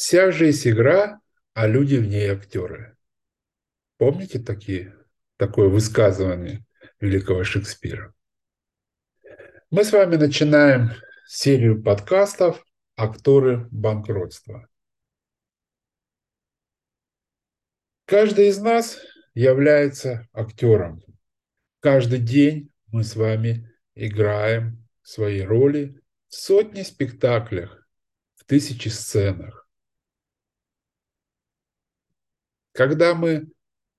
[0.00, 1.20] Вся жизнь игра,
[1.54, 2.96] а люди в ней актеры.
[3.96, 4.96] Помните такие,
[5.36, 6.64] такое высказывание
[7.00, 8.14] великого Шекспира?
[9.70, 10.92] Мы с вами начинаем
[11.26, 12.64] серию подкастов
[12.94, 14.68] «Акторы банкротства».
[18.04, 19.00] Каждый из нас
[19.34, 21.02] является актером.
[21.80, 27.84] Каждый день мы с вами играем свои роли в сотни спектаклях,
[28.36, 29.67] в тысячи сценах.
[32.78, 33.50] Когда мы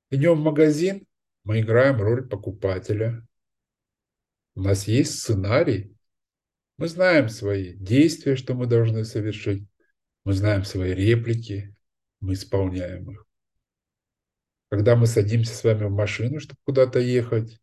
[0.09, 1.05] идем в магазин,
[1.43, 3.27] мы играем роль покупателя.
[4.55, 5.93] У нас есть сценарий.
[6.77, 9.67] Мы знаем свои действия, что мы должны совершить.
[10.23, 11.75] Мы знаем свои реплики.
[12.21, 13.25] Мы исполняем их.
[14.69, 17.59] Когда мы садимся с вами в машину, чтобы куда-то ехать,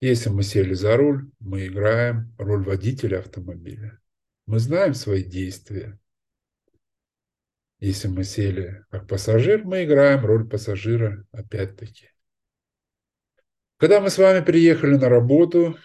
[0.00, 4.00] если мы сели за руль, мы играем роль водителя автомобиля.
[4.46, 5.96] Мы знаем свои действия.
[7.80, 12.10] Если мы сели как пассажир, мы играем роль пассажира опять-таки.
[13.78, 15.78] Когда мы с вами приехали на работу,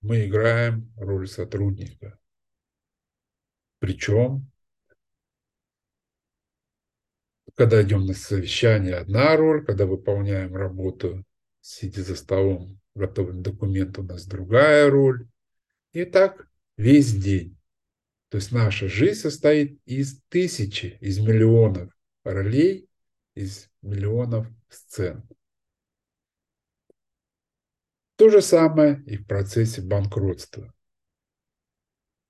[0.00, 2.16] мы играем роль сотрудника.
[3.80, 4.48] Причем,
[7.56, 11.24] когда идем на совещание, одна роль, когда выполняем работу,
[11.60, 15.26] сидя за столом, готовим документ, у нас другая роль.
[15.92, 17.58] И так весь день.
[18.32, 21.92] То есть наша жизнь состоит из тысячи, из миллионов
[22.24, 22.88] ролей,
[23.34, 25.28] из миллионов сцен.
[28.16, 30.72] То же самое и в процессе банкротства.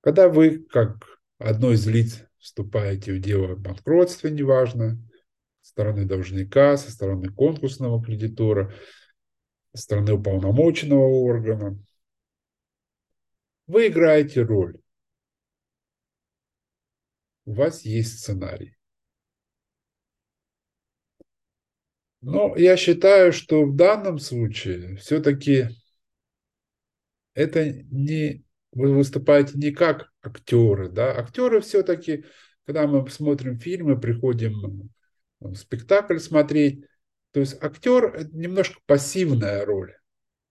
[0.00, 1.06] Когда вы, как
[1.38, 4.98] одно из лиц, вступаете в дело о банкротстве, неважно,
[5.60, 8.74] со стороны должника, со стороны конкурсного кредитора,
[9.72, 11.78] со стороны уполномоченного органа,
[13.68, 14.82] вы играете роль
[17.44, 18.76] у вас есть сценарий.
[22.20, 25.68] Но я считаю, что в данном случае все-таки
[27.34, 32.24] это не вы выступаете не как актеры, да, актеры все-таки,
[32.64, 34.90] когда мы смотрим фильмы, приходим
[35.40, 36.84] в спектакль смотреть,
[37.32, 39.94] то есть актер– это немножко пассивная роль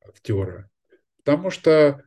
[0.01, 0.69] актера,
[1.17, 2.03] потому что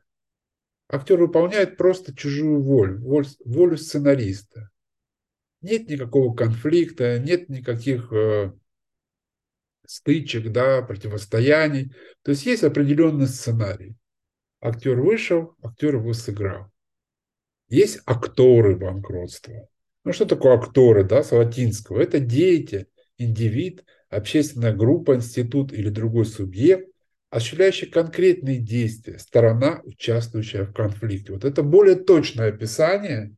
[0.89, 4.71] актер выполняет просто чужую волю, волю, волю сценариста
[5.65, 8.53] нет никакого конфликта, нет никаких э,
[9.87, 11.93] стычек, да, противостояний.
[12.23, 13.97] То есть есть определенный сценарий.
[14.61, 16.71] Актер вышел, актер его сыграл.
[17.69, 19.69] Есть акторы банкротства.
[20.05, 22.01] Ну что такое акторы, да, с латинского?
[22.01, 22.87] Это деятель,
[23.17, 26.89] индивид, общественная группа, институт или другой субъект,
[27.31, 31.33] осуществляющий конкретные действия, сторона, участвующая в конфликте.
[31.33, 33.35] Вот это более точное описание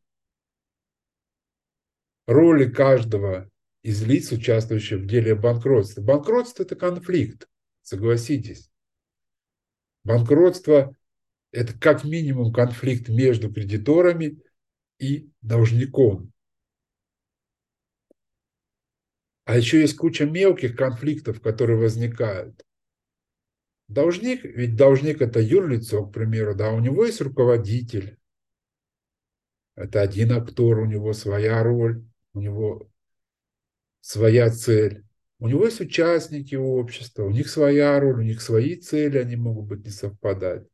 [2.26, 3.50] роли каждого
[3.82, 6.03] из лиц, участвующих в деле банкротства.
[6.03, 7.48] Банкротство– это конфликт,
[7.82, 8.70] согласитесь.
[10.04, 10.94] Банкротство–
[11.53, 14.42] это как минимум конфликт между кредиторами
[14.98, 16.32] и должником.
[19.44, 22.66] А еще есть куча мелких конфликтов, которые возникают.
[23.87, 28.19] Должник, ведь должник это юрлицо, к примеру, да, у него есть руководитель.
[29.76, 32.04] Это один актор, у него своя роль
[32.36, 32.88] у него
[34.00, 35.04] своя цель.
[35.38, 39.66] У него есть участники общества, у них своя роль, у них свои цели, они могут
[39.66, 40.66] быть не совпадать.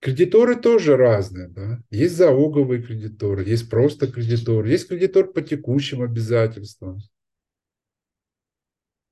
[0.00, 1.48] Кредиторы тоже разные.
[1.48, 1.80] Да?
[1.90, 7.00] Есть залоговые кредиторы, есть просто кредитор, есть кредитор по текущим обязательствам.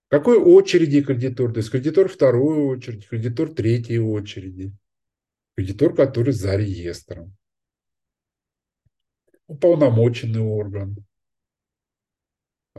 [0.08, 1.52] Какой очереди кредитор?
[1.52, 4.72] То есть кредитор второй очереди, кредитор третьей очереди.
[5.56, 7.36] Кредитор, который за реестром.
[9.48, 11.04] Уполномоченный орган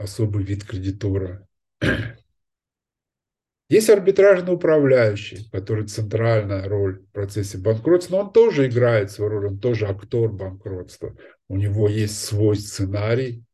[0.00, 1.46] особый вид кредитора.
[3.68, 9.46] Есть арбитражный управляющий, который центральная роль в процессе банкротства, но он тоже играет свою роль,
[9.48, 11.16] он тоже актор банкротства.
[11.46, 13.44] У него есть свой сценарий,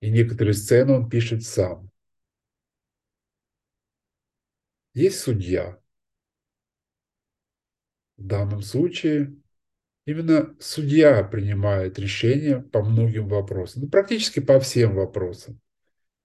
[0.00, 1.90] и некоторые сцены он пишет сам.
[4.92, 5.80] Есть судья.
[8.18, 9.39] В данном случае
[10.10, 15.60] именно судья принимает решение по многим вопросам, ну, практически по всем вопросам.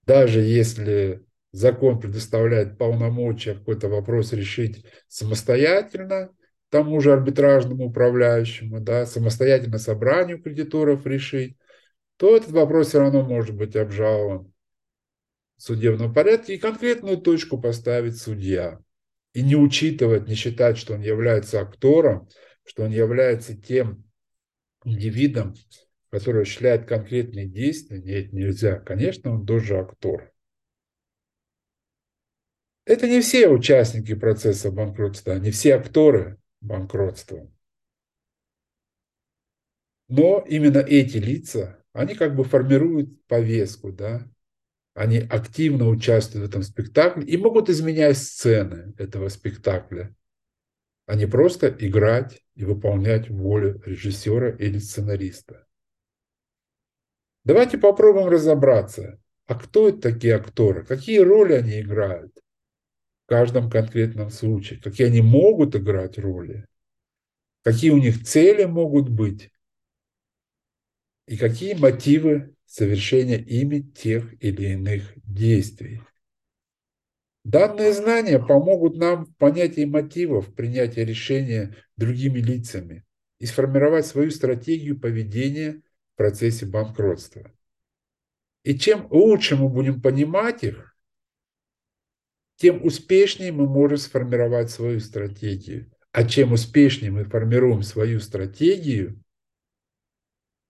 [0.05, 6.31] Даже если закон предоставляет полномочия какой-то вопрос решить самостоятельно,
[6.69, 11.55] тому же арбитражному управляющему, да, самостоятельно собранию кредиторов решить,
[12.17, 14.51] то этот вопрос все равно может быть обжалован
[15.57, 18.79] в судебном порядке и конкретную точку поставить судья.
[19.33, 22.27] И не учитывать, не считать, что он является актором,
[22.65, 24.03] что он является тем
[24.83, 25.55] индивидом,
[26.09, 28.79] который осуществляет конкретные действия, нет, нельзя.
[28.79, 30.31] Конечно, он тоже актор.
[32.85, 37.51] Это не все участники процесса банкротства, не все акторы банкротства.
[40.07, 44.29] Но именно эти лица, они как бы формируют повестку, да,
[44.93, 50.15] они активно участвуют в этом спектакле и могут изменять сцены этого спектакля,
[51.05, 55.67] а не просто играть и выполнять волю режиссера или сценариста.
[57.43, 62.35] Давайте попробуем разобраться, а кто это такие акторы, какие роли они играют
[63.25, 66.65] в каждом конкретном случае, какие они могут играть роли,
[67.63, 69.51] какие у них цели могут быть
[71.27, 76.01] и какие мотивы совершения ими тех или иных действий.
[77.45, 83.05] Данные знания помогут нам в понятии мотивов принятия решения другими лицами
[83.37, 85.83] и сформировать свою стратегию поведения
[86.13, 87.51] в процессе банкротства.
[88.63, 90.97] И чем лучше мы будем понимать их,
[92.55, 95.91] тем успешнее мы можем сформировать свою стратегию.
[96.13, 99.21] А чем успешнее мы формируем свою стратегию,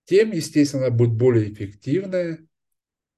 [0.04, 2.46] тем, естественно, она будет более эффективная,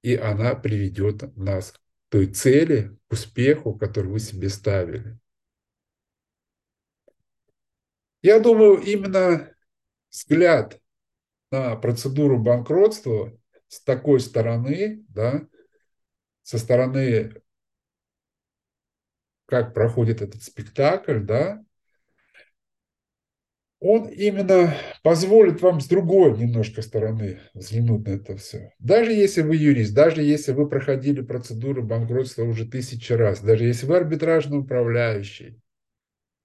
[0.01, 1.79] и она приведет нас к
[2.09, 5.17] той цели, успеху, который вы себе ставили.
[8.21, 9.53] Я думаю, именно
[10.09, 10.81] взгляд
[11.51, 13.31] на процедуру банкротства
[13.67, 15.47] с такой стороны, да,
[16.41, 17.41] со стороны,
[19.45, 21.63] как проходит этот спектакль, да,
[23.79, 24.73] он именно
[25.03, 28.73] позволит вам с другой немножко стороны взглянуть на это все.
[28.79, 33.85] Даже если вы юрист, даже если вы проходили процедуру банкротства уже тысячи раз, даже если
[33.85, 35.61] вы арбитражный управляющий,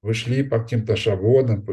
[0.02, 1.66] вы шли по каким-то шаблонам,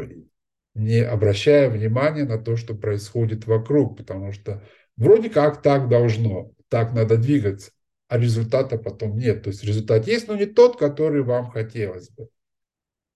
[0.74, 4.66] не обращая внимания на то, что происходит вокруг, потому что
[4.96, 7.70] вроде как так должно, так надо двигаться,
[8.08, 9.44] а результата потом нет.
[9.44, 12.28] То есть результат есть, но не тот, который вам хотелось бы.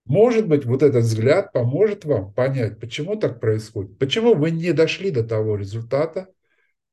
[0.07, 5.11] Может быть, вот этот взгляд поможет вам понять, почему так происходит, почему вы не дошли
[5.11, 6.29] до того результата,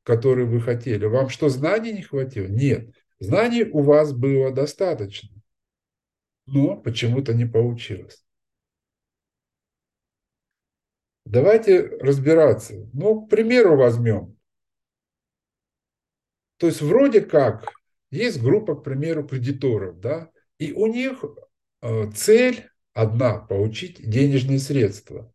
[0.01, 1.05] который вы хотели.
[1.05, 2.47] Вам что, знаний не хватило?
[2.47, 2.89] Нет.
[3.19, 5.29] Знаний у вас было достаточно,
[6.47, 8.25] но почему-то не получилось.
[11.25, 12.89] Давайте разбираться.
[12.93, 14.35] Ну, к примеру возьмем.
[16.57, 17.71] То есть вроде как
[18.09, 21.23] есть группа, к примеру, кредиторов, да, и у них
[21.81, 25.31] э, цель одна– получить денежные средства.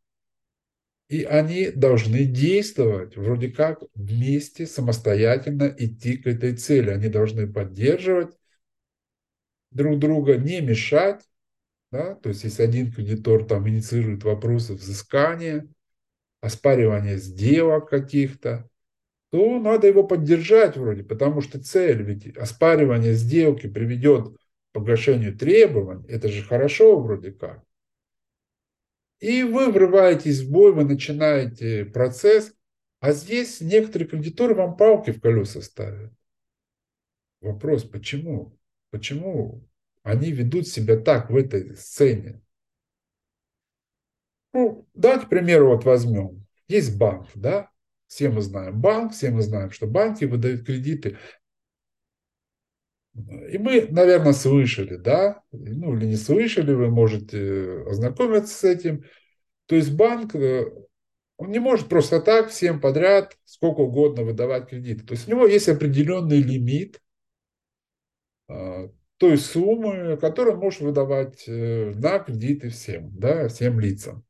[1.09, 6.91] И они должны действовать вроде как вместе, самостоятельно идти к этой цели.
[6.91, 8.37] Они должны поддерживать
[9.71, 11.23] друг друга, не мешать.
[11.91, 12.15] Да?
[12.17, 15.67] То есть, если один кредитор там инициирует вопросы взыскания,
[16.43, 18.69] оспаривания сделок каких-то,
[19.31, 24.35] то надо его поддержать вроде, потому что цель, ведь оспаривание сделки приведет
[24.79, 27.63] погашению требований, это же хорошо вроде как.
[29.21, 32.55] И вы врываетесь в бой, вы начинаете процесс,
[33.01, 36.13] а здесь некоторые кредиторы вам палки в колеса ставят.
[37.41, 38.59] Вопрос, почему?
[38.91, 39.69] Почему
[40.03, 42.41] они ведут себя так в этой сцене?
[44.53, 46.47] Ну, давайте, к примеру, вот возьмем.
[46.69, 47.71] Есть банк, да?
[48.07, 51.19] Все мы знаем банк, все мы знаем, что банки выдают кредиты
[53.15, 59.05] и мы, наверное, слышали, да, ну или не слышали, вы можете ознакомиться с этим.
[59.67, 60.71] То есть банк, э,
[61.37, 65.05] он не может просто так всем подряд сколько угодно выдавать кредиты.
[65.05, 67.01] То есть у него есть определенный лимит
[68.49, 74.25] а, той суммы, которую он может выдавать э, на кредиты всем, да, всем лицам.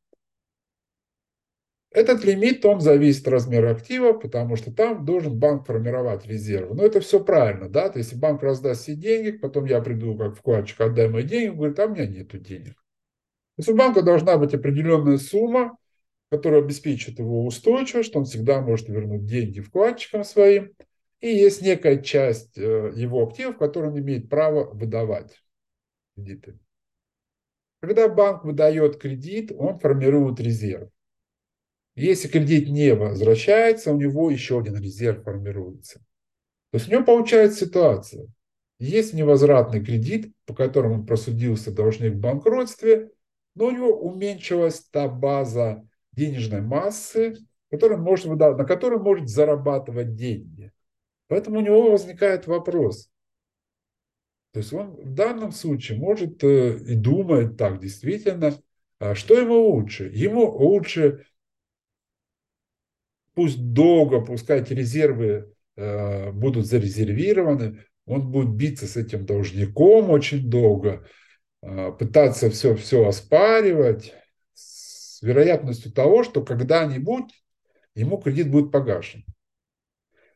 [1.99, 6.77] Этот лимит, он зависит от размера актива, потому что там должен банк формировать резервы.
[6.77, 10.17] Но это все правильно, да, то есть если банк раздаст все деньги, потом я приду
[10.17, 12.75] как вкладчик, отдай мои деньги, говорит, а у меня нет денег.
[12.75, 15.77] То есть у банка должна быть определенная сумма,
[16.31, 20.71] которая обеспечит его устойчивость, что он всегда может вернуть деньги вкладчикам своим.
[21.19, 25.43] И есть некая часть э, его активов, которую он имеет право выдавать
[26.15, 26.61] кредиты.
[27.81, 30.91] Когда банк выдает кредит, он формирует резерв.
[31.99, 35.99] Если кредит не возвращается, у него еще один резерв формируется.
[36.71, 38.29] То есть у него получается ситуация.
[38.79, 43.11] Есть невозвратный кредит, по которому просудился должник в банкротстве,
[43.57, 47.35] но у него уменьшилась та база денежной массы,
[47.69, 50.71] который может, на которой может зарабатывать деньги.
[51.27, 53.11] Поэтому у него возникает вопрос.
[54.53, 58.55] То есть он в данном случае может э, и думает так, действительно,
[59.01, 60.11] а что ему лучше?
[60.15, 61.27] Ему лучше
[63.39, 70.51] пусть долго, пускай эти резервы э, будут зарезервированы, он будет биться с этим должником очень
[70.51, 71.07] долго,
[71.63, 74.13] э, пытаться все, все оспаривать
[74.55, 77.33] с вероятностью того, что когда-нибудь
[77.95, 79.25] ему кредит будет погашен.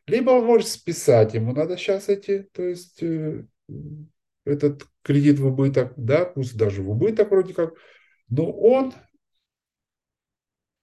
[0.07, 3.43] Либо он может списать, ему надо сейчас эти, то есть э,
[4.45, 7.73] этот кредит в убыток, да, пусть даже в убыток вроде как,
[8.29, 8.93] но он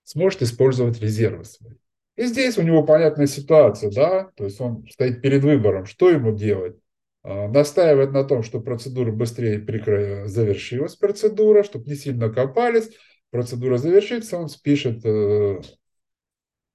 [0.05, 1.80] сможет использовать резервы свои.
[2.21, 6.37] И здесь у него понятная ситуация, да, то есть он стоит перед выбором, что ему
[6.37, 6.77] делать.
[7.23, 10.27] А, настаивать на том, что процедура быстрее прикро...
[10.27, 12.91] завершилась, процедура, чтобы не сильно копались,
[13.31, 15.63] процедура завершится, он спишет э,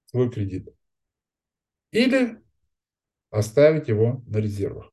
[0.08, 0.68] свой кредит.
[1.92, 2.40] Или
[3.30, 4.92] оставить его на резервах.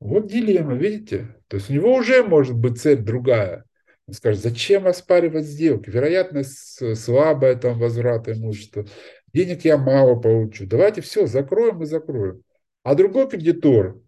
[0.00, 1.40] Вот дилемма, видите?
[1.46, 3.66] То есть у него уже может быть цель другая.
[4.10, 5.88] Скажет, зачем оспаривать сделки?
[5.88, 8.86] Вероятность слабая там возврата имущества.
[9.32, 10.66] Денег я мало получу.
[10.66, 12.42] Давайте все, закроем и закроем.
[12.82, 14.00] А другой кредитор,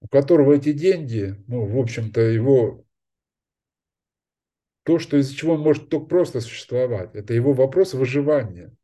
[0.00, 2.84] у которого эти деньги, ну, в общем-то, его
[4.84, 8.74] то, что из-за чего он может только просто существовать, это его вопрос выживания.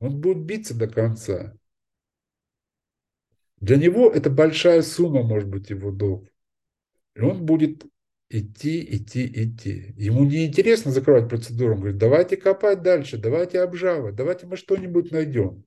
[0.00, 1.54] Он будет биться до конца.
[3.56, 6.28] Для него это большая сумма, может быть, его долг.
[7.14, 7.84] И он будет
[8.30, 9.94] идти, идти, идти.
[9.96, 11.74] Ему не интересно закрывать процедуру.
[11.74, 15.64] Он говорит, давайте копать дальше, давайте обжавать, давайте мы что-нибудь найдем.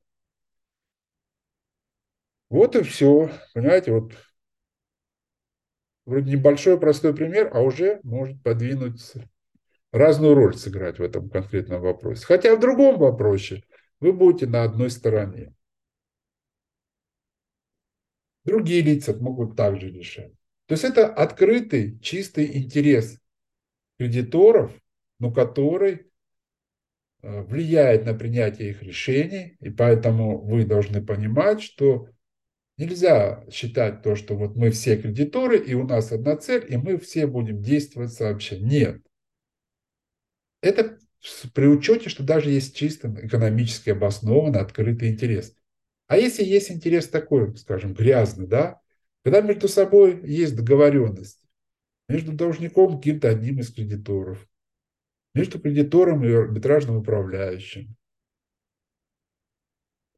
[2.50, 3.32] Вот и все.
[3.54, 4.14] Понимаете, вот
[6.06, 9.02] вроде небольшой простой пример, а уже может подвинуть
[9.92, 12.26] разную роль сыграть в этом конкретном вопросе.
[12.26, 13.64] Хотя в другом вопросе
[14.00, 15.56] вы будете на одной стороне.
[18.44, 20.34] Другие лица могут также решать.
[20.72, 23.20] То есть это открытый, чистый интерес
[24.00, 24.72] кредиторов,
[25.20, 26.10] но который
[27.22, 32.08] э, влияет на принятие их решений, и поэтому вы должны понимать, что
[32.78, 36.98] нельзя считать то, что вот мы все кредиторы, и у нас одна цель, и мы
[37.00, 38.56] все будем действовать сообща.
[38.56, 39.02] Нет.
[40.62, 40.98] Это
[41.54, 45.54] при учете, что даже есть чисто экономически обоснованный открытый интерес.
[46.08, 48.80] А если есть интерес такой, скажем, грязный, да,
[49.24, 51.42] когда между собой есть договоренность,
[52.08, 54.48] между должником каким-то одним из кредиторов,
[55.34, 57.96] между кредитором и арбитражным управляющим.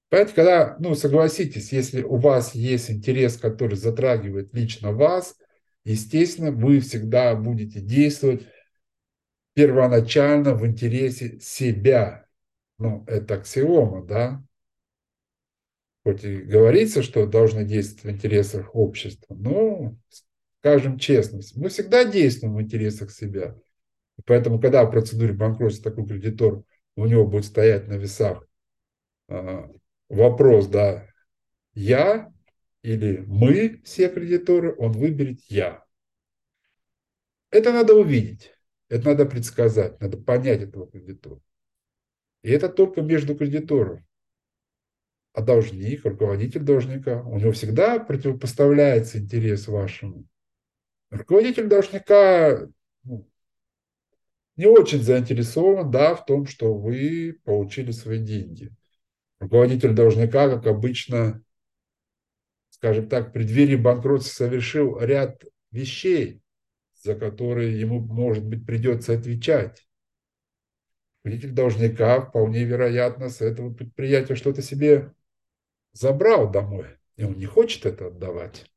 [0.10, 5.36] Понимаете, когда, ну, согласитесь, если у вас есть интерес, который затрагивает лично вас,
[5.86, 8.48] естественно, вы всегда будете действовать
[9.56, 12.28] первоначально в интересе себя.
[12.78, 14.44] Ну, это аксиома, да?
[16.04, 19.96] Хоть и говорится, что должны действовать в интересах общества, но,
[20.60, 23.56] скажем честно, мы всегда действуем в интересах себя.
[24.26, 26.64] поэтому, когда в процедуре банкротства такой кредитор,
[26.96, 28.46] у него будет стоять на весах
[29.30, 29.68] э,
[30.10, 31.08] вопрос, да,
[31.74, 32.32] я
[32.82, 35.84] или мы, все кредиторы, он выберет я.
[37.50, 38.52] Это надо увидеть,
[38.90, 41.40] это надо предсказать, надо понять этого кредитора.
[42.42, 44.06] И это только между кредитором
[45.34, 50.26] а должник, руководитель должника, у него всегда противопоставляется интерес вашему.
[51.10, 52.68] Руководитель должника
[53.04, 53.28] ну,
[54.56, 58.72] не очень заинтересован да, в том, что вы получили свои деньги.
[59.40, 61.44] Руководитель должника, как обычно,
[62.70, 66.42] скажем так, в преддверии банкротства совершил ряд вещей,
[67.02, 69.88] за которые ему, может быть, придется отвечать.
[71.24, 75.12] Руководитель должника вполне вероятно с этого предприятия что-то себе
[75.94, 78.70] забрал домой, и он не хочет это отдавать.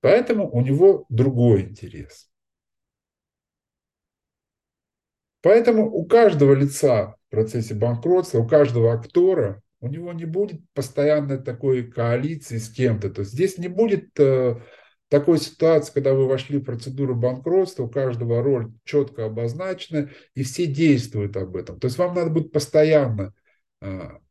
[0.00, 2.30] Поэтому у него другой интерес.
[5.42, 11.38] Поэтому у каждого лица в процессе банкротства, у каждого актора, у него не будет постоянной
[11.42, 13.10] такой коалиции с кем-то.
[13.10, 14.56] То есть здесь не будет э,
[15.08, 20.66] такой ситуации, когда вы вошли в процедуру банкротства, у каждого роль четко обозначена, и все
[20.66, 21.78] действуют об этом.
[21.78, 23.34] То есть вам надо будет постоянно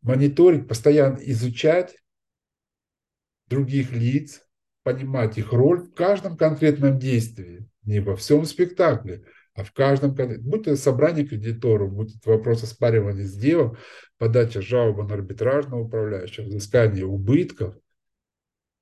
[0.01, 1.95] мониторить, постоянно изучать
[3.47, 4.41] других лиц,
[4.83, 10.61] понимать их роль в каждом конкретном действии, не во всем спектакле, а в каждом, будь
[10.61, 13.77] это собрание кредиторов, будь это вопрос оспаривания сделок,
[14.17, 17.75] подача жалобы на арбитражного управляющего, взыскание убытков,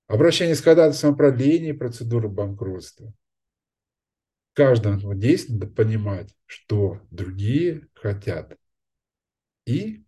[0.07, 3.13] обращение с ходатайством о продлении процедуры банкротства.
[4.53, 8.57] В каждом действии надо понимать, что другие хотят.
[9.65, 10.03] И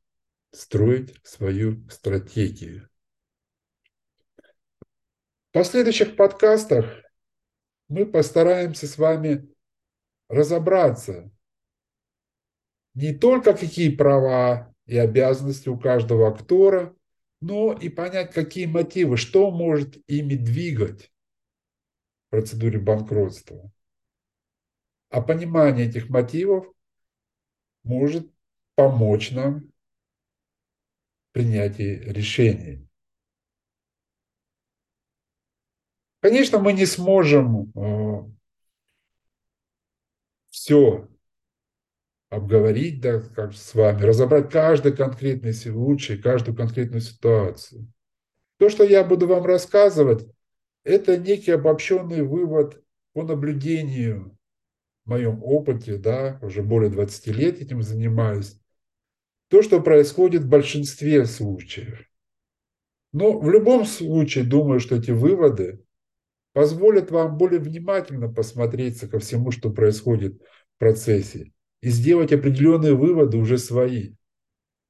[0.53, 2.87] строить свою стратегию.
[5.49, 7.03] В последующих подкастах
[7.89, 9.49] мы постараемся с вами
[10.29, 11.31] разобраться,
[12.93, 16.95] не только какие права и обязанности у каждого актора,
[17.41, 21.11] но и понять, какие мотивы, что может ими двигать
[22.27, 23.71] в процедуре банкротства.
[25.09, 26.67] А понимание этих мотивов
[27.83, 28.31] может
[28.75, 29.72] помочь нам
[31.33, 32.87] принятии решений.
[36.21, 38.31] Конечно, мы не сможем э,
[40.49, 41.09] все
[42.29, 47.91] обговорить, да, как с вами, разобрать каждый конкретный случай, каждую конкретную ситуацию.
[48.57, 50.25] То, что я буду вам рассказывать,
[50.83, 52.81] это некий обобщенный вывод
[53.13, 54.37] по наблюдению
[55.05, 58.57] в моем опыте, да, уже более 20 лет этим занимаюсь,
[59.53, 62.09] то, что происходит в большинстве случаев.
[63.11, 65.85] Но в любом случае, думаю, что эти выводы
[66.53, 73.37] позволят вам более внимательно посмотреться ко всему, что происходит в процессе, и сделать определенные выводы
[73.37, 74.15] уже свои.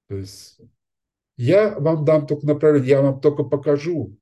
[0.08, 0.62] То есть
[1.36, 4.17] я вам дам только направление, я вам только покажу,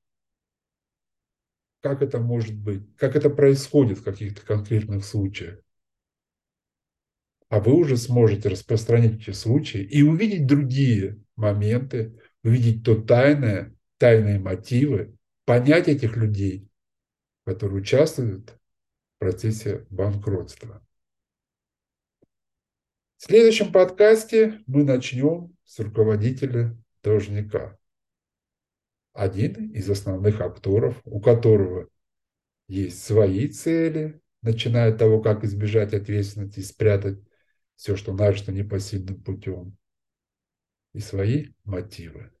[1.82, 5.60] как это может быть, как это происходит в каких-то конкретных случаях.
[7.52, 14.38] А вы уже сможете распространить эти случаи и увидеть другие моменты, увидеть то тайное, тайные
[14.38, 16.66] мотивы, понять этих людей,
[17.44, 20.82] которые участвуют в процессе банкротства.
[23.18, 27.76] В следующем подкасте мы начнем с руководителя должника.
[29.12, 31.90] Один из основных акторов, у которого
[32.66, 37.18] есть свои цели, начиная от того, как избежать ответственности и спрятать
[37.82, 39.76] все, что нажито непосильным путем,
[40.92, 42.32] и свои мотивы.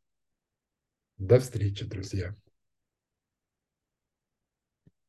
[1.16, 2.36] До встречи, друзья.